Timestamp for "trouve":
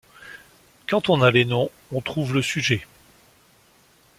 2.01-2.33